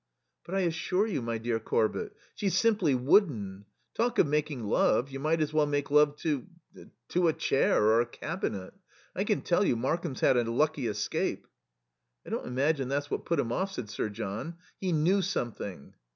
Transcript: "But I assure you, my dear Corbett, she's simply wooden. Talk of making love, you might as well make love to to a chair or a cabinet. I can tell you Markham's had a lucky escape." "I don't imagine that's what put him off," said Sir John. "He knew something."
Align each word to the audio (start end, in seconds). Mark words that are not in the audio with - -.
"But 0.47 0.55
I 0.55 0.61
assure 0.61 1.05
you, 1.05 1.21
my 1.21 1.37
dear 1.37 1.59
Corbett, 1.59 2.15
she's 2.33 2.57
simply 2.57 2.95
wooden. 2.95 3.65
Talk 3.93 4.17
of 4.17 4.25
making 4.25 4.63
love, 4.63 5.11
you 5.11 5.19
might 5.19 5.41
as 5.41 5.53
well 5.53 5.67
make 5.67 5.91
love 5.91 6.15
to 6.21 6.47
to 7.09 7.27
a 7.27 7.33
chair 7.33 7.83
or 7.83 8.01
a 8.01 8.07
cabinet. 8.07 8.73
I 9.15 9.25
can 9.25 9.43
tell 9.43 9.63
you 9.63 9.75
Markham's 9.75 10.21
had 10.21 10.37
a 10.37 10.51
lucky 10.51 10.87
escape." 10.87 11.45
"I 12.25 12.31
don't 12.31 12.47
imagine 12.47 12.87
that's 12.87 13.11
what 13.11 13.25
put 13.25 13.39
him 13.39 13.51
off," 13.51 13.73
said 13.73 13.89
Sir 13.91 14.09
John. 14.09 14.55
"He 14.79 14.91
knew 14.91 15.21
something." 15.21 15.93